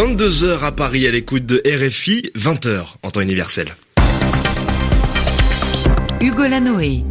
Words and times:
22h 0.00 0.64
à 0.64 0.72
Paris 0.72 1.06
à 1.06 1.10
l'écoute 1.10 1.44
de 1.44 1.60
RFI, 1.62 2.30
20h 2.34 2.94
en 3.02 3.10
temps 3.10 3.20
universel. 3.20 3.74
Hugo 6.22 6.46
Lanoé. 6.46 7.04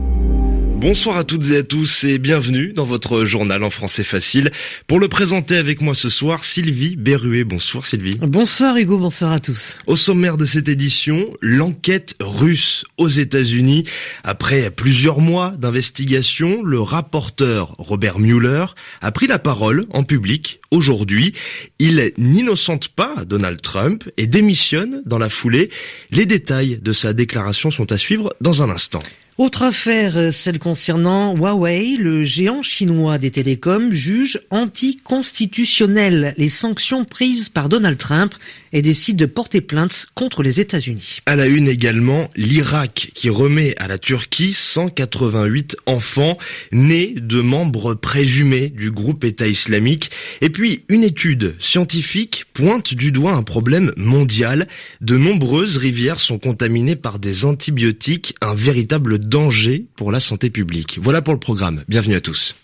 Bonsoir 0.79 1.17
à 1.17 1.25
toutes 1.25 1.51
et 1.51 1.57
à 1.57 1.63
tous 1.63 2.05
et 2.05 2.19
bienvenue 2.19 2.71
dans 2.71 2.85
votre 2.85 3.25
journal 3.25 3.65
en 3.65 3.69
français 3.69 4.05
facile. 4.05 4.49
Pour 4.87 5.01
le 5.01 5.09
présenter 5.09 5.57
avec 5.57 5.81
moi 5.81 5.93
ce 5.93 6.07
soir, 6.07 6.45
Sylvie 6.45 6.95
Berruet. 6.95 7.43
Bonsoir 7.43 7.85
Sylvie. 7.85 8.17
Bonsoir 8.21 8.77
Hugo, 8.77 8.97
bonsoir 8.97 9.33
à 9.33 9.39
tous. 9.41 9.75
Au 9.87 9.97
sommaire 9.97 10.37
de 10.37 10.45
cette 10.45 10.69
édition, 10.69 11.33
l'enquête 11.41 12.15
russe 12.21 12.85
aux 12.95 13.09
États-Unis. 13.09 13.83
Après 14.23 14.71
plusieurs 14.71 15.19
mois 15.19 15.51
d'investigation, 15.57 16.63
le 16.63 16.79
rapporteur 16.79 17.75
Robert 17.77 18.17
Mueller 18.17 18.67
a 19.01 19.11
pris 19.11 19.27
la 19.27 19.37
parole 19.37 19.83
en 19.89 20.03
public 20.03 20.61
aujourd'hui. 20.71 21.33
Il 21.79 22.13
n'innocente 22.17 22.87
pas 22.87 23.25
Donald 23.25 23.61
Trump 23.61 24.09
et 24.15 24.27
démissionne 24.27 25.01
dans 25.05 25.19
la 25.19 25.29
foulée. 25.29 25.71
Les 26.11 26.25
détails 26.25 26.79
de 26.81 26.93
sa 26.93 27.11
déclaration 27.11 27.69
sont 27.69 27.91
à 27.91 27.97
suivre 27.97 28.33
dans 28.39 28.63
un 28.63 28.69
instant. 28.69 29.01
Autre 29.39 29.63
affaire, 29.63 30.17
euh, 30.17 30.31
celle 30.33 30.59
concernant 30.59 31.33
Huawei, 31.33 31.95
le 31.97 32.25
géant 32.25 32.61
chinois 32.61 33.17
des 33.17 33.31
télécoms 33.31 33.93
juge 33.93 34.41
anticonstitutionnelles 34.49 36.33
les 36.35 36.49
sanctions 36.49 37.05
prises 37.05 37.47
par 37.47 37.69
Donald 37.69 37.97
Trump 37.97 38.35
et 38.73 38.81
décide 38.81 39.17
de 39.17 39.25
porter 39.25 39.61
plainte 39.61 40.07
contre 40.15 40.43
les 40.43 40.59
États-Unis. 40.59 41.19
À 41.25 41.35
la 41.35 41.47
une 41.47 41.67
également, 41.67 42.29
l'Irak 42.35 43.11
qui 43.13 43.29
remet 43.29 43.75
à 43.77 43.87
la 43.87 43.97
Turquie 43.97 44.53
188 44.53 45.77
enfants 45.85 46.37
nés 46.71 47.15
de 47.17 47.41
membres 47.41 47.93
présumés 47.93 48.69
du 48.69 48.91
groupe 48.91 49.23
État 49.23 49.47
islamique. 49.47 50.11
Et 50.41 50.49
puis, 50.49 50.83
une 50.89 51.03
étude 51.03 51.55
scientifique 51.59 52.45
pointe 52.53 52.93
du 52.93 53.11
doigt 53.11 53.33
un 53.33 53.43
problème 53.43 53.91
mondial. 53.97 54.67
De 55.01 55.17
nombreuses 55.17 55.77
rivières 55.77 56.19
sont 56.19 56.39
contaminées 56.39 56.95
par 56.95 57.19
des 57.19 57.45
antibiotiques, 57.45 58.35
un 58.41 58.55
véritable 58.55 59.19
danger 59.19 59.85
pour 59.95 60.11
la 60.11 60.19
santé 60.19 60.49
publique. 60.49 60.99
Voilà 61.01 61.21
pour 61.21 61.33
le 61.33 61.39
programme. 61.39 61.83
Bienvenue 61.87 62.15
à 62.15 62.21
tous. 62.21 62.55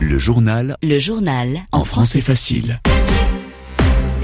Le 0.00 0.18
journal. 0.18 0.76
Le 0.82 0.98
journal. 0.98 1.64
En 1.72 1.84
français 1.84 2.20
facile. 2.20 2.80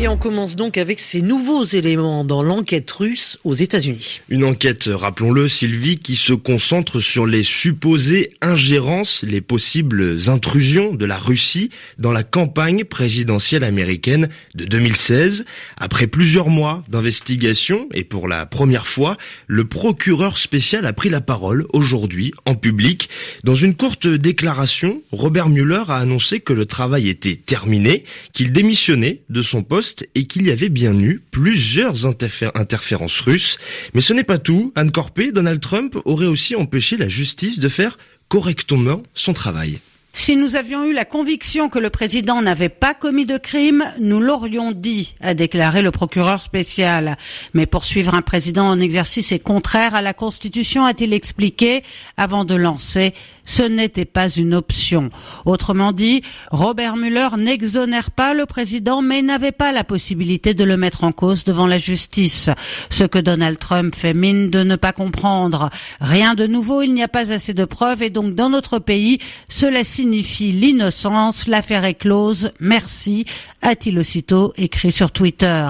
Et 0.03 0.09
on 0.09 0.17
commence 0.17 0.57
donc 0.57 0.79
avec 0.79 0.99
ces 0.99 1.21
nouveaux 1.21 1.65
éléments 1.65 2.25
dans 2.25 2.43
l'enquête 2.43 2.91
russe 2.91 3.39
aux 3.45 3.53
États-Unis. 3.53 4.23
Une 4.31 4.45
enquête, 4.45 4.89
rappelons-le, 4.91 5.47
Sylvie, 5.47 5.99
qui 5.99 6.17
se 6.17 6.33
concentre 6.33 7.01
sur 7.01 7.27
les 7.27 7.43
supposées 7.43 8.33
ingérences, 8.41 9.23
les 9.29 9.43
possibles 9.43 10.17
intrusions 10.29 10.95
de 10.95 11.05
la 11.05 11.19
Russie 11.19 11.69
dans 11.99 12.13
la 12.13 12.23
campagne 12.23 12.85
présidentielle 12.85 13.63
américaine 13.63 14.31
de 14.55 14.65
2016. 14.65 15.45
Après 15.77 16.07
plusieurs 16.07 16.49
mois 16.49 16.83
d'investigation, 16.89 17.87
et 17.93 18.05
pour 18.05 18.27
la 18.27 18.47
première 18.47 18.87
fois, 18.87 19.19
le 19.49 19.67
procureur 19.67 20.39
spécial 20.39 20.87
a 20.87 20.95
pris 20.95 21.11
la 21.11 21.21
parole 21.21 21.67
aujourd'hui 21.75 22.33
en 22.47 22.55
public. 22.55 23.11
Dans 23.45 23.55
une 23.55 23.75
courte 23.75 24.07
déclaration, 24.07 25.03
Robert 25.13 25.51
Mueller 25.51 25.85
a 25.89 25.99
annoncé 25.99 26.41
que 26.41 26.55
le 26.55 26.65
travail 26.65 27.11
était 27.11 27.37
terminé, 27.37 28.05
qu'il 28.33 28.51
démissionnait 28.51 29.21
de 29.29 29.43
son 29.43 29.63
poste 29.63 29.90
et 30.15 30.27
qu'il 30.27 30.47
y 30.47 30.51
avait 30.51 30.69
bien 30.69 30.99
eu 30.99 31.23
plusieurs 31.31 32.07
interférences 32.07 33.21
russes. 33.21 33.59
Mais 33.95 34.01
ce 34.01 34.13
n'est 34.13 34.25
pas 34.25 34.39
tout. 34.39 34.73
Anne 34.75 34.93
Corpé, 34.93 35.33
Donald 35.33 35.61
Trump 35.61 35.97
aurait 36.05 36.27
aussi 36.27 36.57
empêché 36.57 36.97
la 36.97 37.09
justice 37.09 37.59
de 37.59 37.69
faire 37.69 37.99
correctement 38.29 39.03
son 39.15 39.33
travail. 39.33 39.79
Si 40.13 40.37
nous 40.37 40.57
avions 40.57 40.85
eu 40.85 40.93
la 40.93 41.05
conviction 41.05 41.69
que 41.69 41.79
le 41.79 41.89
président 41.89 42.43
n'avait 42.43 42.69
pas 42.69 42.95
commis 42.95 43.27
de 43.27 43.39
crime, 43.39 43.85
nous 44.01 44.21
l'aurions 44.21 44.73
dit, 44.73 45.15
a 45.21 45.35
déclaré 45.35 45.83
le 45.83 45.93
procureur 45.93 46.43
spécial. 46.43 47.17
Mais 47.55 47.67
poursuivre 47.67 48.15
un 48.15 48.23
président 48.23 48.67
en 48.67 48.81
exercice 48.81 49.31
est 49.31 49.39
contraire 49.39 49.95
à 49.95 50.03
la 50.03 50.13
Constitution, 50.13 50.85
a-t-il 50.85 51.15
expliqué, 51.15 51.83
avant 52.17 52.45
de 52.45 52.55
lancer 52.55 53.15
ce 53.51 53.65
n'était 53.65 54.05
pas 54.05 54.29
une 54.29 54.55
option. 54.55 55.11
Autrement 55.45 55.91
dit, 55.91 56.23
Robert 56.53 56.97
Mueller 56.97 57.31
n'exonère 57.37 58.13
pas 58.13 58.33
le 58.33 58.47
président, 58.47 59.03
mais 59.03 59.23
n'avait 59.23 59.51
pas 59.51 59.73
la 59.73 59.83
possibilité 59.83 60.55
de 60.55 60.63
le 60.63 60.77
mettre 60.77 61.03
en 61.03 61.11
cause 61.11 61.43
devant 61.43 61.67
la 61.67 61.79
justice. 61.79 62.49
Ce 62.91 63.03
que 63.03 63.19
Donald 63.19 63.59
Trump 63.59 63.93
fait 63.93 64.15
mine 64.15 64.51
de 64.51 64.63
ne 64.63 64.77
pas 64.77 64.93
comprendre. 64.93 65.69
Rien 66.01 66.35
de 66.37 66.47
nouveau, 66.47 66.83
il 66.83 66.95
n'y 66.95 67.03
a 67.03 67.09
pas 67.09 67.33
assez 67.33 67.53
de 67.53 67.65
preuves 67.65 68.05
et 68.05 68.11
donc 68.11 68.37
dans 68.37 68.51
notre 68.51 68.79
pays, 68.79 69.19
cela 69.49 69.83
signifie 70.01 70.53
l'innocence, 70.53 71.47
l'affaire 71.47 71.85
est 71.85 71.93
close, 71.93 72.53
merci, 72.59 73.27
a-t-il 73.61 73.99
aussitôt 73.99 74.55
écrit 74.57 74.93
sur 74.93 75.13
Twitter. 75.13 75.69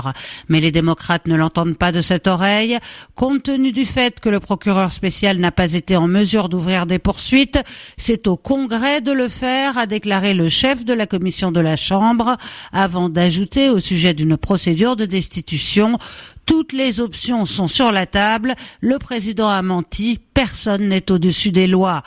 Mais 0.49 0.61
les 0.61 0.71
démocrates 0.71 1.27
ne 1.27 1.35
l'entendent 1.35 1.77
pas 1.77 1.91
de 1.91 2.01
cette 2.01 2.29
oreille. 2.29 2.79
Compte 3.17 3.43
tenu 3.43 3.73
du 3.73 3.85
fait 3.85 4.21
que 4.21 4.29
le 4.29 4.39
procureur 4.39 4.93
spécial 4.93 5.39
n'a 5.39 5.51
pas 5.51 5.73
été 5.73 5.97
en 5.97 6.07
mesure 6.07 6.49
d'ouvrir 6.49 6.87
des 6.87 7.01
poursuites, 7.01 7.59
c'est 7.99 8.29
au 8.29 8.37
Congrès 8.37 9.01
de 9.01 9.11
le 9.11 9.29
faire, 9.29 9.77
a 9.77 9.87
déclaré 9.87 10.33
le 10.33 10.49
chef 10.49 10.85
de 10.85 10.93
la 10.93 11.07
commission 11.07 11.51
de 11.51 11.59
la 11.59 11.75
Chambre, 11.75 12.37
avant 12.73 13.09
d'ajouter 13.09 13.69
au 13.69 13.81
sujet 13.81 14.15
d'une 14.15 14.37
procédure 14.37 14.95
de 14.95 15.07
destitution 15.07 15.99
toutes 16.51 16.73
les 16.73 17.01
options 17.01 17.47
sont 17.47 17.69
sur 17.69 17.93
la 17.93 18.07
table. 18.07 18.57
Le 18.81 18.99
président 18.99 19.49
a 19.49 19.63
menti. 19.63 20.19
Personne 20.35 20.89
n'est 20.89 21.13
au-dessus 21.13 21.53
des 21.53 21.69
lois. 21.69 22.03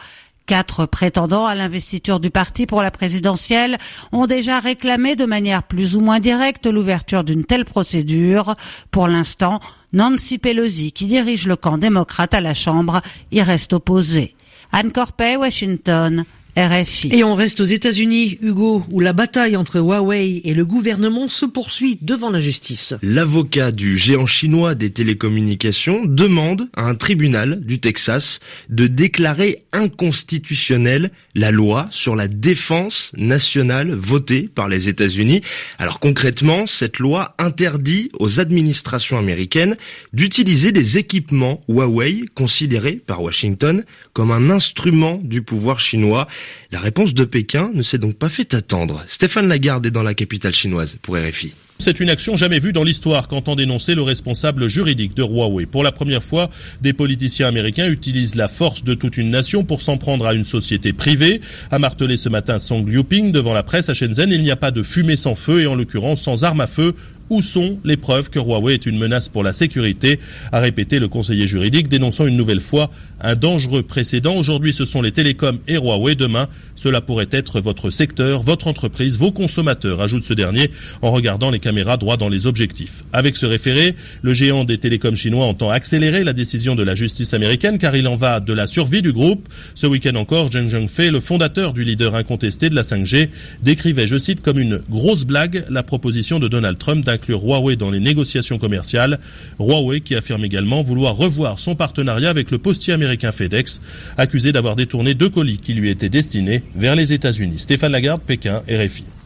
Quatre 0.45 0.85
prétendants 0.85 1.45
à 1.45 1.55
l'investiture 1.55 2.19
du 2.19 2.29
parti 2.29 2.65
pour 2.65 2.81
la 2.81 2.91
présidentielle 2.91 3.77
ont 4.11 4.25
déjà 4.25 4.59
réclamé 4.59 5.15
de 5.15 5.25
manière 5.25 5.63
plus 5.63 5.95
ou 5.95 6.01
moins 6.01 6.19
directe 6.19 6.65
l'ouverture 6.65 7.23
d'une 7.23 7.45
telle 7.45 7.63
procédure. 7.63 8.55
Pour 8.91 9.07
l'instant, 9.07 9.61
Nancy 9.93 10.39
Pelosi, 10.39 10.91
qui 10.91 11.05
dirige 11.05 11.47
le 11.47 11.55
camp 11.55 11.77
démocrate 11.77 12.33
à 12.33 12.41
la 12.41 12.53
Chambre, 12.53 13.01
y 13.31 13.41
reste 13.41 13.71
opposée. 13.71 14.35
Anne 14.73 14.91
Corpey, 14.91 15.37
Washington. 15.37 16.25
RFI. 16.55 17.09
Et 17.11 17.23
on 17.23 17.33
reste 17.33 17.61
aux 17.61 17.65
États-Unis, 17.65 18.37
Hugo, 18.41 18.83
où 18.91 18.99
la 18.99 19.13
bataille 19.13 19.57
entre 19.57 19.79
Huawei 19.79 20.41
et 20.43 20.53
le 20.53 20.65
gouvernement 20.65 21.27
se 21.27 21.45
poursuit 21.45 21.97
devant 22.01 22.29
la 22.29 22.39
justice. 22.39 22.93
L'avocat 23.01 23.71
du 23.71 23.97
géant 23.97 24.27
chinois 24.27 24.75
des 24.75 24.91
télécommunications 24.91 26.05
demande 26.05 26.69
à 26.75 26.83
un 26.83 26.95
tribunal 26.95 27.59
du 27.61 27.79
Texas 27.79 28.39
de 28.69 28.85
déclarer 28.85 29.63
inconstitutionnelle 29.71 31.11
la 31.33 31.51
loi 31.51 31.87
sur 31.89 32.15
la 32.15 32.27
défense 32.27 33.11
nationale 33.17 33.93
votée 33.93 34.49
par 34.53 34.69
les 34.69 34.89
États-Unis. 34.89 35.41
Alors 35.79 35.99
concrètement, 35.99 36.67
cette 36.67 36.99
loi 36.99 37.33
interdit 37.39 38.09
aux 38.19 38.39
administrations 38.39 39.17
américaines 39.17 39.75
d'utiliser 40.13 40.71
des 40.71 40.99
équipements 40.99 41.61
Huawei 41.67 42.25
considérés 42.35 43.01
par 43.05 43.23
Washington 43.23 43.83
comme 44.13 44.29
un 44.29 44.51
instrument 44.51 45.19
du 45.23 45.41
pouvoir 45.41 45.79
chinois. 45.79 46.27
La 46.71 46.79
réponse 46.79 47.13
de 47.13 47.25
Pékin 47.25 47.71
ne 47.73 47.83
s'est 47.83 47.97
donc 47.97 48.15
pas 48.15 48.29
fait 48.29 48.53
attendre. 48.53 49.03
Stéphane 49.07 49.47
Lagarde 49.47 49.85
est 49.85 49.91
dans 49.91 50.03
la 50.03 50.13
capitale 50.13 50.53
chinoise 50.53 50.97
pour 51.01 51.15
RFI. 51.15 51.53
C'est 51.79 51.99
une 51.99 52.09
action 52.09 52.37
jamais 52.37 52.59
vue 52.59 52.71
dans 52.71 52.83
l'histoire 52.83 53.27
qu'entend 53.27 53.55
dénoncer 53.55 53.93
le 53.93 54.03
responsable 54.03 54.69
juridique 54.69 55.15
de 55.15 55.23
Huawei. 55.23 55.65
Pour 55.65 55.83
la 55.83 55.91
première 55.91 56.23
fois, 56.23 56.49
des 56.81 56.93
politiciens 56.93 57.47
américains 57.47 57.89
utilisent 57.89 58.35
la 58.35 58.47
force 58.47 58.83
de 58.83 58.93
toute 58.93 59.17
une 59.17 59.29
nation 59.29 59.65
pour 59.65 59.81
s'en 59.81 59.97
prendre 59.97 60.25
à 60.25 60.33
une 60.33 60.45
société 60.45 60.93
privée. 60.93 61.41
A 61.71 61.79
martelé 61.79 62.15
ce 62.15 62.29
matin 62.29 62.57
Song 62.57 62.87
Liuping 62.87 63.31
devant 63.31 63.53
la 63.53 63.63
presse 63.63 63.89
à 63.89 63.93
Shenzhen, 63.93 64.31
il 64.31 64.43
n'y 64.43 64.51
a 64.51 64.55
pas 64.55 64.71
de 64.71 64.81
fumée 64.81 65.17
sans 65.17 65.35
feu 65.35 65.61
et 65.61 65.67
en 65.67 65.75
l'occurrence 65.75 66.21
sans 66.21 66.45
arme 66.45 66.61
à 66.61 66.67
feu 66.67 66.95
où 67.33 67.41
sont 67.41 67.79
les 67.83 67.97
preuves 67.97 68.29
que 68.29 68.37
Huawei 68.37 68.75
est 68.75 68.85
une 68.85 68.97
menace 68.97 69.27
pour 69.27 69.43
la 69.43 69.53
sécurité 69.53 70.19
a 70.51 70.59
répété 70.59 70.99
le 70.99 71.07
conseiller 71.07 71.47
juridique, 71.47 71.89
dénonçant 71.89 72.27
une 72.27 72.37
nouvelle 72.37 72.61
fois 72.61 72.91
un 73.21 73.35
dangereux 73.35 73.81
précédent. 73.81 74.35
Aujourd'hui, 74.35 74.71
ce 74.71 74.85
sont 74.85 75.01
les 75.01 75.11
télécoms 75.11 75.59
et 75.67 75.75
Huawei. 75.75 76.15
Demain, 76.15 76.47
cela 76.75 77.01
pourrait 77.01 77.29
être 77.31 77.59
votre 77.59 77.89
secteur, 77.89 78.43
votre 78.43 78.67
entreprise, 78.67 79.17
vos 79.17 79.31
consommateurs, 79.31 80.01
ajoute 80.01 80.23
ce 80.23 80.33
dernier 80.33 80.69
en 81.01 81.11
regardant 81.11 81.49
les 81.49 81.59
caméras 81.59 81.97
droit 81.97 82.17
dans 82.17 82.29
les 82.29 82.45
objectifs. 82.45 83.03
Avec 83.13 83.35
ce 83.35 83.45
référé, 83.45 83.95
le 84.21 84.33
géant 84.33 84.63
des 84.63 84.77
télécoms 84.77 85.15
chinois 85.15 85.45
entend 85.45 85.71
accélérer 85.71 86.23
la 86.23 86.33
décision 86.33 86.75
de 86.75 86.83
la 86.83 86.93
justice 86.93 87.33
américaine 87.33 87.79
car 87.79 87.95
il 87.95 88.07
en 88.07 88.15
va 88.15 88.39
de 88.39 88.53
la 88.53 88.67
survie 88.67 89.01
du 89.01 89.11
groupe. 89.11 89.49
Ce 89.73 89.87
week-end 89.87 90.15
encore, 90.15 90.51
Zheng 90.51 90.69
Zhengfei, 90.69 91.09
le 91.09 91.19
fondateur 91.19 91.73
du 91.73 91.83
leader 91.83 92.15
incontesté 92.15 92.69
de 92.69 92.75
la 92.75 92.83
5G, 92.83 93.29
décrivait, 93.63 94.05
je 94.05 94.19
cite, 94.19 94.41
comme 94.41 94.59
une 94.59 94.81
grosse 94.89 95.25
blague 95.25 95.65
la 95.69 95.81
proposition 95.81 96.39
de 96.39 96.47
Donald 96.47 96.77
Trump 96.77 97.05
d'inclure 97.23 97.43
Huawei 97.43 97.75
dans 97.75 97.89
les 97.89 97.99
négociations 97.99 98.57
commerciales. 98.57 99.19
Huawei 99.59 100.01
qui 100.01 100.15
affirme 100.15 100.43
également 100.43 100.83
vouloir 100.83 101.15
revoir 101.15 101.59
son 101.59 101.75
partenariat 101.75 102.29
avec 102.29 102.51
le 102.51 102.57
postier 102.57 102.93
américain 102.93 103.31
FedEx, 103.31 103.81
accusé 104.17 104.51
d'avoir 104.51 104.75
détourné 104.75 105.13
deux 105.13 105.29
colis 105.29 105.57
qui 105.57 105.73
lui 105.73 105.89
étaient 105.89 106.09
destinés 106.09 106.63
vers 106.75 106.95
les 106.95 107.13
États-Unis. 107.13 107.59
Stéphane 107.59 107.91
Lagarde, 107.91 108.21
Pékin, 108.21 108.61
RFI. 108.67 109.22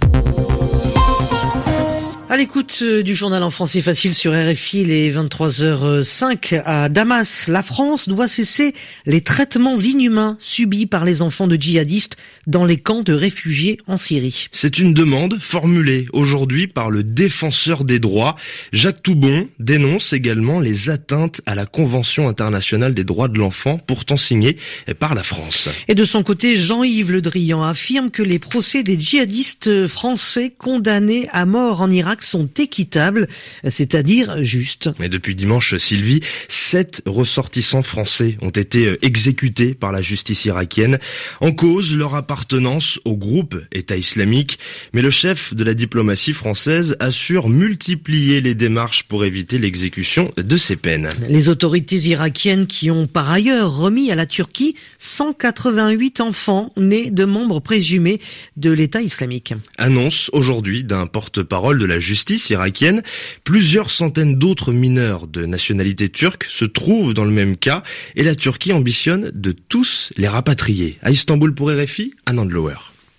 À 2.30 2.36
l'écoute 2.36 2.80
euh, 2.82 3.04
du 3.04 3.16
journal 3.16 3.42
en 3.42 3.50
français 3.50 3.82
facile 3.82 4.14
sur 4.14 4.34
RFI, 4.34 4.84
les 4.84 5.14
23h05 5.14 6.62
à 6.66 6.90
Damas, 6.90 7.48
la 7.48 7.64
France 7.64 8.10
doit 8.10 8.28
cesser 8.28 8.74
les 9.06 9.22
traitements 9.22 9.78
inhumains 9.78 10.36
subis 10.42 10.88
par 10.88 11.06
les 11.06 11.22
enfants 11.22 11.48
de 11.48 11.56
djihadistes 11.56 12.18
dans 12.46 12.66
les 12.66 12.76
camps 12.76 13.02
de 13.02 13.14
réfugiés 13.14 13.78
en 13.88 13.96
Syrie. 13.96 14.48
C'est 14.52 14.78
une 14.78 14.94
demande 14.94 15.38
formulée 15.40 16.06
aujourd'hui 16.12 16.68
par 16.68 16.92
le 16.92 17.02
défenseur 17.02 17.86
des 17.86 18.00
droits. 18.00 18.36
Jacques 18.74 19.04
Toubon 19.04 19.48
dénonce 19.60 20.12
également 20.12 20.60
les 20.60 20.90
atteintes 20.90 21.40
à 21.46 21.56
la 21.56 21.66
Convention 21.66 22.28
internationale 22.28 22.94
des 22.94 23.06
droits 23.06 23.30
de 23.30 23.40
l'enfant, 23.40 23.78
pourtant 23.78 24.18
signée 24.18 24.58
par 25.00 25.16
la 25.16 25.24
France. 25.24 25.70
Et 25.88 25.96
de 25.96 26.04
son 26.04 26.24
côté, 26.24 26.58
Jean-Yves 26.58 27.12
Le 27.12 27.22
Drian 27.22 27.64
affirme 27.64 28.12
que 28.12 28.24
les 28.24 28.40
procès 28.40 28.84
des 28.84 29.00
djihadistes 29.00 29.88
français 29.88 30.54
condamnés 30.58 31.30
à 31.32 31.46
mort 31.46 31.82
en 31.82 31.90
Irak 31.90 32.17
sont 32.24 32.50
équitables, 32.58 33.28
c'est-à-dire 33.68 34.44
justes. 34.44 34.90
Mais 35.00 35.10
depuis 35.10 35.36
dimanche, 35.36 35.76
Sylvie, 35.78 36.22
sept 36.48 37.02
ressortissants 37.06 37.82
français 37.82 38.38
ont 38.42 38.50
été 38.50 38.88
euh, 38.88 39.06
exécutés 39.06 39.74
par 39.74 39.92
la 39.92 40.02
justice 40.02 40.46
irakienne 40.46 41.00
en 41.42 41.52
cause 41.52 41.96
leur 41.96 42.16
appartenance 42.16 43.00
au 43.06 43.16
groupe 43.16 43.56
État 43.72 43.98
islamique. 43.98 44.60
Mais 44.94 45.02
le 45.02 45.10
chef 45.10 45.54
de 45.54 45.64
la 45.64 45.74
diplomatie 45.74 46.34
française 46.34 46.96
assure 47.00 47.50
multiplier 47.50 48.42
les 48.42 48.56
démarches 48.56 49.04
pour 49.04 49.26
éviter 49.26 49.60
l'exécution 49.60 50.32
de 50.38 50.58
ces 50.58 50.76
peines. 50.76 51.10
Les 51.30 51.50
autorités 51.50 51.98
irakiennes 51.98 52.68
qui 52.68 52.92
ont 52.92 53.08
par 53.08 53.32
ailleurs 53.32 53.76
remis 53.76 54.12
à 54.12 54.16
la 54.16 54.26
Turquie 54.26 54.76
188 55.00 56.22
enfants 56.22 56.72
nés 56.78 57.12
de 57.12 57.26
membres 57.26 57.60
présumés 57.60 58.20
de 58.56 58.72
l'État 58.72 59.02
islamique. 59.02 59.54
Annonce 59.78 60.30
aujourd'hui 60.34 60.84
d'un 60.84 61.08
porte-parole 61.08 61.80
de 61.80 61.86
la 61.86 62.00
justice 62.08 62.50
irakienne. 62.50 63.04
Plusieurs 63.44 63.92
centaines 63.92 64.36
d'autres 64.36 64.72
mineurs 64.72 65.28
de 65.28 65.46
nationalité 65.46 66.10
turque 66.10 66.46
se 66.46 66.66
trouvent 66.66 67.14
dans 67.14 67.26
le 67.26 67.32
même 67.32 67.58
cas 67.58 67.84
et 68.16 68.24
la 68.24 68.34
Turquie 68.34 68.74
ambitionne 68.74 69.30
de 69.34 69.52
tous 69.52 70.12
les 70.18 70.28
rapatrier. 70.28 70.98
À 71.04 71.12
Istanbul 71.12 71.54
pour 71.54 71.70
RFI, 71.70 72.14
Anand 72.26 72.46
Lower. 72.46 72.78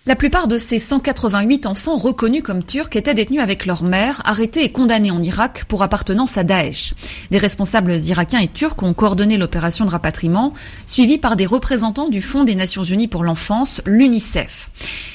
La 0.09 0.15
plupart 0.15 0.47
de 0.47 0.57
ces 0.57 0.79
188 0.79 1.67
enfants 1.67 1.95
reconnus 1.95 2.41
comme 2.41 2.63
turcs 2.63 2.95
étaient 2.95 3.13
détenus 3.13 3.41
avec 3.41 3.67
leur 3.67 3.83
mère, 3.83 4.23
arrêtés 4.25 4.63
et 4.63 4.71
condamnés 4.71 5.11
en 5.11 5.21
Irak 5.21 5.65
pour 5.67 5.83
appartenance 5.83 6.35
à 6.35 6.43
Daesh. 6.43 6.95
Des 7.29 7.37
responsables 7.37 7.93
irakiens 7.93 8.39
et 8.39 8.47
turcs 8.47 8.81
ont 8.81 8.95
coordonné 8.95 9.37
l'opération 9.37 9.85
de 9.85 9.91
rapatriement, 9.91 10.55
suivie 10.87 11.19
par 11.19 11.35
des 11.35 11.45
représentants 11.45 12.09
du 12.09 12.21
Fonds 12.21 12.43
des 12.43 12.55
Nations 12.55 12.83
Unies 12.83 13.07
pour 13.07 13.23
l'enfance, 13.23 13.83
l'UNICEF. 13.85 14.71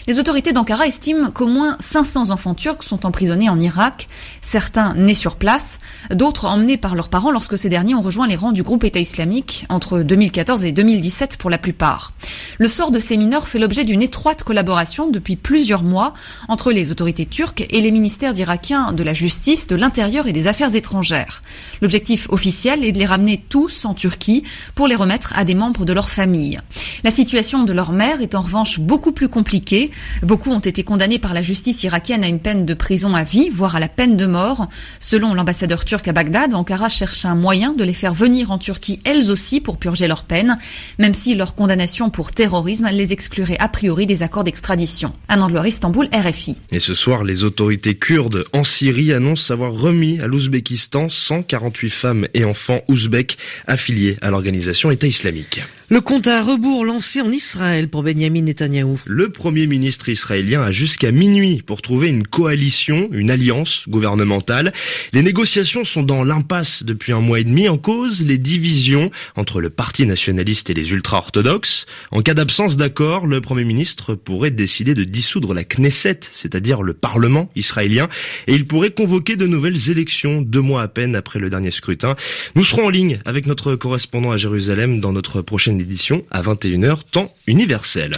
Les 0.07 0.19
autorités 0.19 0.53
d'Ankara 0.53 0.87
estiment 0.87 1.31
qu'au 1.31 1.47
moins 1.47 1.79
500 1.81 2.29
enfants 2.29 2.55
turcs 2.55 2.83
sont 2.83 3.07
emprisonnés 3.07 3.49
en 3.49 3.59
Irak, 3.59 4.07
certains 4.43 4.93
nés 4.95 5.15
sur 5.15 5.37
place, 5.37 5.79
d'autres 6.11 6.45
emmenés 6.45 6.77
par 6.77 6.95
leurs 6.95 7.09
parents 7.09 7.31
lorsque 7.31 7.57
ces 7.57 7.71
derniers 7.71 7.95
ont 7.95 8.03
rejoint 8.03 8.27
les 8.27 8.37
rangs 8.37 8.53
du 8.53 8.63
groupe 8.63 8.85
État 8.85 9.01
islamique 9.01 9.65
entre 9.71 10.01
2014 10.01 10.67
et 10.67 10.73
2017 10.73 11.39
pour 11.39 11.49
la 11.49 11.57
plupart. 11.57 12.13
Le 12.59 12.69
sort 12.69 12.91
de 12.91 12.99
ces 12.99 13.17
mineurs 13.17 13.49
fait 13.49 13.59
l'objet 13.59 13.85
d'une 13.85 14.03
étroite 14.03 14.43
collaboration 14.43 15.11
depuis 15.11 15.37
plusieurs 15.37 15.83
mois 15.83 16.13
entre 16.49 16.71
les 16.71 16.91
autorités 16.91 17.25
turques 17.25 17.67
et 17.71 17.81
les 17.81 17.91
ministères 17.91 18.39
irakiens 18.39 18.93
de 18.93 19.03
la 19.03 19.15
justice, 19.15 19.67
de 19.69 19.77
l'intérieur 19.77 20.27
et 20.27 20.35
des 20.35 20.47
affaires 20.47 20.77
étrangères. 20.77 21.43
L'objectif 21.81 22.29
officiel 22.29 22.85
est 22.85 22.93
de 22.93 22.99
les 22.99 23.07
ramener 23.07 23.43
tous 23.49 23.87
en 23.87 23.95
Turquie 23.95 24.45
pour 24.75 24.87
les 24.87 24.97
remettre 24.97 25.33
à 25.35 25.47
des 25.47 25.55
membres 25.55 25.87
de 25.87 25.95
leur 25.95 26.11
famille. 26.11 26.61
La 27.05 27.11
situation 27.11 27.65
de 27.65 27.73
leur 27.73 27.93
mère 27.93 28.21
est 28.21 28.35
en 28.35 28.43
revanche 28.43 28.81
beaucoup 28.81 29.13
plus 29.13 29.29
compliquée. 29.29 29.91
Beaucoup 30.23 30.51
ont 30.51 30.61
été 30.61 30.85
condamnés 30.85 31.19
par 31.19 31.35
la 31.35 31.43
justice 31.43 31.83
irakienne 31.85 32.25
à 32.25 32.29
une 32.29 32.41
peine 32.41 32.67
de 32.67 32.75
prison 32.75 33.15
à 33.15 33.23
vie, 33.23 33.49
voire 33.51 33.77
à 33.77 33.81
la 33.81 33.89
peine 33.89 34.17
de 34.17 34.27
mort. 34.27 34.69
Selon 35.01 35.35
l'ambassadeur 35.35 35.85
turc 35.85 36.07
à 36.09 36.13
Bagdad, 36.13 36.55
Ankara 36.55 36.89
cherche 36.89 37.25
un 37.25 37.35
moyen 37.35 37.73
de 37.73 37.85
les 37.85 37.95
faire 37.95 38.15
venir 38.15 38.51
en 38.51 38.59
Turquie 38.59 39.01
elles 39.05 39.31
aussi 39.31 39.61
pour 39.61 39.79
purger 39.79 40.07
leur 40.07 40.25
peine, 40.25 40.59
même 40.99 41.15
si 41.15 41.35
leur 41.35 41.55
condamnation 41.55 42.11
pour 42.11 42.33
terrorisme 42.33 42.89
les 42.93 43.13
exclurait 43.13 43.57
a 43.59 43.69
priori 43.69 44.07
des 44.07 44.23
accords 44.23 44.45
d'extradition. 44.45 45.13
Anand 45.29 45.65
Istanbul, 45.65 46.09
RFI. 46.13 46.57
Et 46.73 46.81
ce 46.81 46.95
soir, 46.95 47.25
les 47.25 47.45
autorités 47.45 47.95
kurdes 47.95 48.45
en 48.53 48.65
Syrie 48.65 49.13
annoncent 49.13 49.53
avoir 49.53 49.73
remis 49.73 50.21
à 50.21 50.27
l'Ouzbékistan 50.27 51.09
148 51.09 51.91
femmes 51.91 52.29
et 52.35 52.45
enfants 52.45 52.81
ouzbeks 52.89 53.37
affiliés 53.67 54.17
à 54.21 54.31
l'organisation 54.31 54.91
État 54.91 55.07
islamique. 55.07 55.61
Le 55.91 56.01
compte 56.01 56.27
à 56.29 56.41
rebours 56.41 56.87
lancé 56.87 57.21
en 57.21 57.31
Israël 57.31 57.89
pour 57.91 58.03
Benjamin 58.03 58.41
Netanyahou. 58.41 58.99
Le 59.05 59.29
premier 59.29 59.67
ministre 59.67 60.09
israélien 60.09 60.63
a 60.63 60.71
jusqu'à 60.71 61.13
minuit 61.13 61.61
pour 61.61 61.83
trouver 61.83 62.09
une 62.09 62.27
coalition, 62.27 63.07
une 63.13 63.31
alliance 63.31 63.85
gouvernementale. 63.87 64.73
Les 65.13 65.23
négociations 65.23 65.85
sont 65.85 66.03
dans 66.03 66.25
l'impasse 66.25 66.85
depuis 66.85 67.13
un 67.13 67.21
mois 67.21 67.41
et 67.41 67.45
demi 67.45 67.69
en 67.69 67.77
cause 67.77 68.25
les 68.25 68.39
divisions 68.39 69.11
entre 69.37 69.61
le 69.61 69.69
parti 69.69 70.07
nationaliste 70.07 70.71
et 70.71 70.75
les 70.75 70.91
ultra-orthodoxes. 70.91 71.85
En 72.13 72.23
cas 72.23 72.33
d'absence 72.33 72.79
d'accord, 72.79 73.27
le 73.27 73.43
premier 73.43 73.65
ministre 73.65 74.15
pourrait 74.15 74.51
décider 74.51 74.95
de 74.95 75.05
dissoudre 75.05 75.53
la 75.53 75.65
Knesset, 75.65 76.21
c'est-à-dire 76.33 76.81
le 76.81 76.95
parlement 76.95 77.51
israélien, 77.57 78.09
et 78.47 78.55
il 78.55 78.67
pourrait 78.67 78.93
convoquer 78.93 79.37
de 79.37 79.47
nouvelles 79.47 79.91
élections 79.91 80.41
deux 80.41 80.63
mois 80.63 80.81
à 80.81 80.89
peine 80.89 81.15
après 81.15 81.41
le 81.41 81.51
dernier 81.51 81.71
scrutin. 81.71 82.17
Nous 82.55 82.65
serons 82.65 82.87
en 82.87 82.91
ligne 82.91 83.19
avec 83.27 83.45
notre 83.45 83.75
correspondant 83.75 84.31
à 84.31 84.39
Jérusalem 84.39 85.01
dans 85.01 85.13
notre 85.13 85.43
prochaine 85.43 85.74
édition 85.81 86.23
à 86.31 86.43
21h, 86.43 86.99
temps 87.11 87.33
universel. 87.47 88.13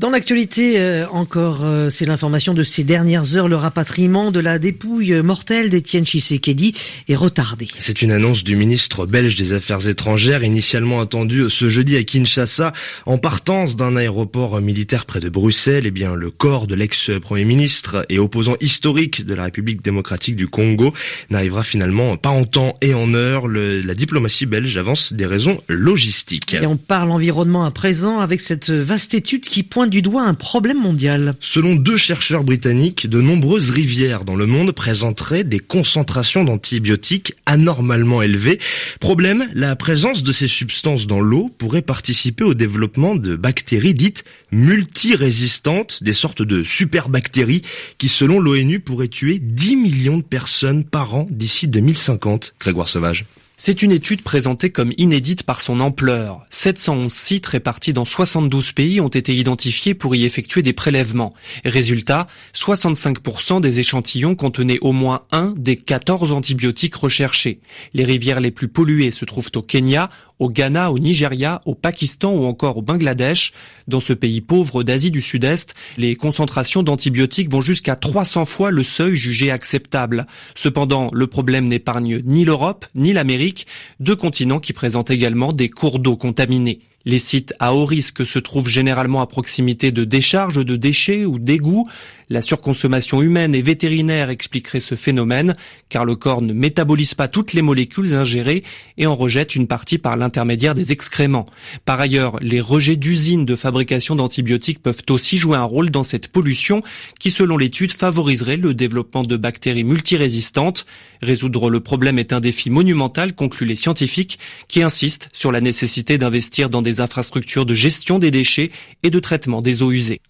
Dans 0.00 0.08
l'actualité 0.08 0.80
euh, 0.80 1.06
encore, 1.08 1.60
euh, 1.62 1.90
c'est 1.90 2.06
l'information 2.06 2.54
de 2.54 2.64
ces 2.64 2.84
dernières 2.84 3.36
heures, 3.36 3.48
le 3.48 3.56
rapatriement 3.56 4.30
de 4.30 4.40
la 4.40 4.58
dépouille 4.58 5.12
mortelle 5.20 5.68
d'Étienne 5.68 6.06
Tshisekedi 6.06 6.74
est 7.06 7.14
retardé. 7.14 7.68
C'est 7.78 8.00
une 8.00 8.10
annonce 8.10 8.42
du 8.42 8.56
ministre 8.56 9.04
belge 9.04 9.36
des 9.36 9.52
Affaires 9.52 9.86
étrangères, 9.88 10.42
initialement 10.42 11.02
attendue 11.02 11.50
ce 11.50 11.68
jeudi 11.68 11.96
à 11.96 12.04
Kinshasa, 12.04 12.72
en 13.04 13.18
partance 13.18 13.76
d'un 13.76 13.94
aéroport 13.94 14.60
militaire 14.62 15.04
près 15.04 15.20
de 15.20 15.28
Bruxelles. 15.28 15.84
Eh 15.84 15.90
bien, 15.90 16.14
le 16.14 16.30
corps 16.30 16.66
de 16.66 16.74
l'ex-premier 16.74 17.44
ministre 17.44 18.06
et 18.08 18.18
opposant 18.18 18.54
historique 18.60 19.26
de 19.26 19.34
la 19.34 19.44
République 19.44 19.82
démocratique 19.82 20.36
du 20.36 20.48
Congo 20.48 20.94
n'arrivera 21.28 21.62
finalement 21.62 22.16
pas 22.16 22.30
en 22.30 22.44
temps 22.44 22.76
et 22.80 22.94
en 22.94 23.12
heure. 23.14 23.48
Le, 23.48 23.82
la 23.82 23.94
diplomatie 23.94 24.46
belge 24.46 24.76
avance 24.76 25.12
des 25.12 25.26
raisons 25.26 25.58
logistiques. 25.68 26.54
Et 26.54 26.66
on 26.66 26.76
parle 26.76 26.99
environnement 27.08 27.64
à 27.64 27.70
présent 27.70 28.20
avec 28.20 28.40
cette 28.40 28.70
vaste 28.70 29.14
étude 29.14 29.42
qui 29.42 29.62
pointe 29.62 29.90
du 29.90 30.02
doigt 30.02 30.22
un 30.22 30.34
problème 30.34 30.78
mondial. 30.78 31.34
Selon 31.40 31.74
deux 31.74 31.96
chercheurs 31.96 32.44
britanniques, 32.44 33.08
de 33.08 33.20
nombreuses 33.20 33.70
rivières 33.70 34.24
dans 34.24 34.36
le 34.36 34.46
monde 34.46 34.72
présenteraient 34.72 35.44
des 35.44 35.58
concentrations 35.58 36.44
d'antibiotiques 36.44 37.34
anormalement 37.46 38.22
élevées. 38.22 38.58
Problème, 39.00 39.48
la 39.54 39.76
présence 39.76 40.22
de 40.22 40.32
ces 40.32 40.48
substances 40.48 41.06
dans 41.06 41.20
l'eau 41.20 41.50
pourrait 41.56 41.82
participer 41.82 42.44
au 42.44 42.54
développement 42.54 43.14
de 43.14 43.36
bactéries 43.36 43.94
dites 43.94 44.24
multirésistantes, 44.52 46.02
des 46.02 46.12
sortes 46.12 46.42
de 46.42 46.62
superbactéries 46.62 47.62
qui, 47.98 48.08
selon 48.08 48.40
l'ONU, 48.40 48.80
pourraient 48.80 49.08
tuer 49.08 49.38
10 49.38 49.76
millions 49.76 50.18
de 50.18 50.22
personnes 50.22 50.84
par 50.84 51.14
an 51.14 51.26
d'ici 51.30 51.68
2050. 51.68 52.54
Grégoire 52.60 52.88
Sauvage. 52.88 53.24
C'est 53.62 53.82
une 53.82 53.92
étude 53.92 54.22
présentée 54.22 54.70
comme 54.70 54.94
inédite 54.96 55.42
par 55.42 55.60
son 55.60 55.80
ampleur. 55.80 56.46
711 56.48 57.12
sites 57.12 57.44
répartis 57.44 57.92
dans 57.92 58.06
72 58.06 58.72
pays 58.72 59.02
ont 59.02 59.08
été 59.08 59.36
identifiés 59.36 59.92
pour 59.92 60.14
y 60.14 60.24
effectuer 60.24 60.62
des 60.62 60.72
prélèvements. 60.72 61.34
Résultat, 61.66 62.26
65% 62.54 63.60
des 63.60 63.78
échantillons 63.78 64.34
contenaient 64.34 64.78
au 64.80 64.92
moins 64.92 65.24
un 65.30 65.52
des 65.58 65.76
14 65.76 66.32
antibiotiques 66.32 66.94
recherchés. 66.94 67.60
Les 67.92 68.04
rivières 68.04 68.40
les 68.40 68.50
plus 68.50 68.68
polluées 68.68 69.10
se 69.10 69.26
trouvent 69.26 69.50
au 69.54 69.60
Kenya, 69.60 70.08
au 70.40 70.50
Ghana, 70.50 70.90
au 70.90 70.98
Nigeria, 70.98 71.60
au 71.66 71.76
Pakistan 71.76 72.32
ou 72.32 72.44
encore 72.44 72.78
au 72.78 72.82
Bangladesh. 72.82 73.52
Dans 73.86 74.00
ce 74.00 74.12
pays 74.12 74.40
pauvre 74.40 74.82
d'Asie 74.82 75.10
du 75.10 75.20
Sud-Est, 75.20 75.74
les 75.96 76.16
concentrations 76.16 76.82
d'antibiotiques 76.82 77.52
vont 77.52 77.62
jusqu'à 77.62 77.94
300 77.94 78.46
fois 78.46 78.70
le 78.70 78.82
seuil 78.82 79.14
jugé 79.14 79.50
acceptable. 79.50 80.26
Cependant, 80.56 81.10
le 81.12 81.26
problème 81.26 81.68
n'épargne 81.68 82.22
ni 82.24 82.44
l'Europe 82.44 82.86
ni 82.94 83.12
l'Amérique, 83.12 83.66
deux 84.00 84.16
continents 84.16 84.60
qui 84.60 84.72
présentent 84.72 85.10
également 85.10 85.52
des 85.52 85.68
cours 85.68 85.98
d'eau 85.98 86.16
contaminés. 86.16 86.80
Les 87.06 87.18
sites 87.18 87.54
à 87.58 87.74
haut 87.74 87.86
risque 87.86 88.26
se 88.26 88.38
trouvent 88.38 88.68
généralement 88.68 89.22
à 89.22 89.26
proximité 89.26 89.90
de 89.90 90.04
décharges 90.04 90.62
de 90.62 90.76
déchets 90.76 91.24
ou 91.24 91.38
d'égouts. 91.38 91.88
La 92.32 92.42
surconsommation 92.42 93.22
humaine 93.22 93.56
et 93.56 93.60
vétérinaire 93.60 94.30
expliquerait 94.30 94.78
ce 94.78 94.94
phénomène, 94.94 95.56
car 95.88 96.04
le 96.04 96.14
corps 96.14 96.42
ne 96.42 96.52
métabolise 96.52 97.14
pas 97.14 97.26
toutes 97.26 97.54
les 97.54 97.60
molécules 97.60 98.14
ingérées 98.14 98.62
et 98.98 99.08
en 99.08 99.16
rejette 99.16 99.56
une 99.56 99.66
partie 99.66 99.98
par 99.98 100.16
l'intermédiaire 100.16 100.74
des 100.74 100.92
excréments. 100.92 101.46
Par 101.84 101.98
ailleurs, 101.98 102.38
les 102.40 102.60
rejets 102.60 102.94
d'usines 102.94 103.44
de 103.44 103.56
fabrication 103.56 104.14
d'antibiotiques 104.14 104.80
peuvent 104.80 105.02
aussi 105.10 105.38
jouer 105.38 105.56
un 105.56 105.64
rôle 105.64 105.90
dans 105.90 106.04
cette 106.04 106.28
pollution 106.28 106.84
qui, 107.18 107.32
selon 107.32 107.56
l'étude, 107.56 107.90
favoriserait 107.90 108.56
le 108.56 108.74
développement 108.74 109.24
de 109.24 109.36
bactéries 109.36 109.82
multirésistantes. 109.82 110.86
Résoudre 111.22 111.68
le 111.68 111.80
problème 111.80 112.20
est 112.20 112.32
un 112.32 112.38
défi 112.38 112.70
monumental, 112.70 113.34
concluent 113.34 113.66
les 113.66 113.74
scientifiques, 113.74 114.38
qui 114.68 114.84
insistent 114.84 115.30
sur 115.32 115.50
la 115.50 115.60
nécessité 115.60 116.16
d'investir 116.16 116.70
dans 116.70 116.80
des 116.80 117.00
infrastructures 117.00 117.66
de 117.66 117.74
gestion 117.74 118.20
des 118.20 118.30
déchets 118.30 118.70
et 119.02 119.10
de 119.10 119.18
traitement 119.18 119.62
des 119.62 119.82
eaux 119.82 119.90
usées. 119.90 120.20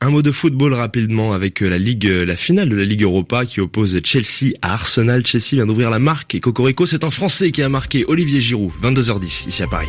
Ligue 1.90 1.90
Ligue, 1.91 2.07
la 2.25 2.37
finale 2.37 2.69
de 2.69 2.77
la 2.77 2.85
Ligue 2.85 3.03
Europa 3.03 3.45
qui 3.45 3.61
oppose 3.61 4.01
Chelsea 4.05 4.53
à 4.63 4.75
Arsenal. 4.75 5.27
Chelsea 5.27 5.55
vient 5.55 5.67
d'ouvrir 5.67 5.91
la 5.91 5.99
marque 5.99 6.37
et 6.37 6.41
Cocorico, 6.41 6.87
c'est 6.87 7.03
un 7.03 7.11
Français 7.11 7.51
qui 7.51 7.65
a 7.65 7.69
marqué 7.69 8.05
Olivier 8.07 8.41
Giroud, 8.41 8.71
22h10 8.81 9.49
ici 9.49 9.63
à 9.65 9.67
Paris. 9.67 9.89